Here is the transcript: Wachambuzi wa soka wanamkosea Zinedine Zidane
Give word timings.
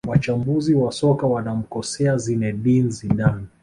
Wachambuzi 0.09 0.73
wa 0.73 0.91
soka 0.91 1.27
wanamkosea 1.27 2.17
Zinedine 2.17 2.89
Zidane 2.89 3.43